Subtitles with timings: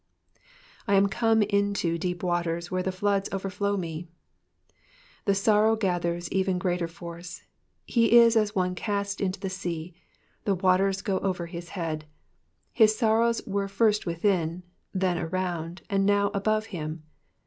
[0.87, 4.07] /aw come into deep waters, where the floods overflow me.'''*
[5.25, 7.43] The sorrow gathers even greater force;
[7.85, 9.93] he is as one cast into the sea,
[10.43, 12.05] the waters go over his head.
[12.73, 17.03] His sorrows were first within, then around, and now above him.